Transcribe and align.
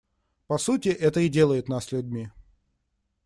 По 0.47 0.57
сути, 0.57 0.89
это 0.89 1.19
и 1.19 1.29
делает 1.29 1.69
нас 1.69 1.91
людьми. 1.91 2.31